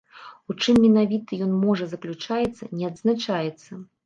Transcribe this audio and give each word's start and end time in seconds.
У 0.53 0.53
чым 0.61 0.79
менавіта 0.85 1.39
ён 1.47 1.53
можа 1.67 1.89
заключаецца 1.93 2.63
не 2.79 2.89
адзначаецца. 2.91 3.71